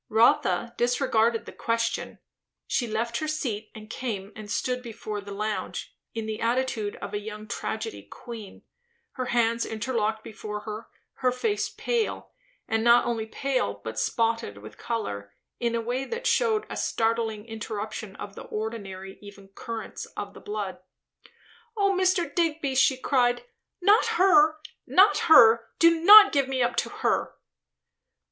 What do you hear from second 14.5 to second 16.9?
with colour, in a way that shewed a